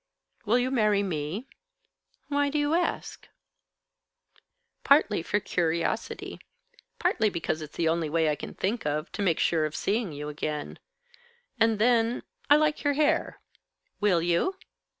"Will 0.45 0.57
you 0.57 0.71
marry 0.71 1.03
me?" 1.03 1.47
"Why 2.27 2.49
do 2.49 2.57
you 2.57 2.73
ask?" 2.73 3.27
"Partly 4.83 5.21
for 5.21 5.39
curiosity. 5.39 6.39
Partly 6.97 7.29
because 7.29 7.61
it's 7.61 7.75
the 7.77 7.87
only 7.87 8.09
way 8.09 8.27
I 8.27 8.35
can 8.35 8.55
think 8.55 8.87
of, 8.87 9.11
to 9.11 9.21
make 9.21 9.37
sure 9.37 9.63
of 9.65 9.75
seeing 9.75 10.11
you 10.11 10.27
again. 10.27 10.79
And 11.59 11.77
then, 11.77 12.23
I 12.49 12.55
like 12.55 12.83
your 12.83 12.93
hair. 12.93 13.41
Will 13.99 14.23
you?" 14.23 14.55